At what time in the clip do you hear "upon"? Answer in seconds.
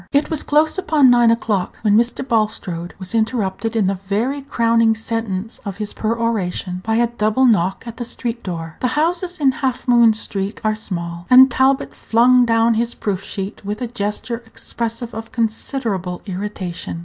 0.79-1.11